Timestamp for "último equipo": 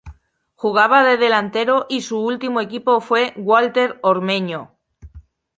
2.19-3.01